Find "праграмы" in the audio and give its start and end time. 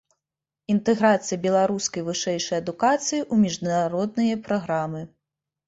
4.51-5.07